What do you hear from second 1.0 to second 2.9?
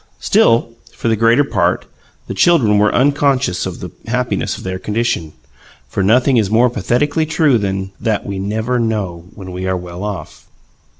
the greater part, the children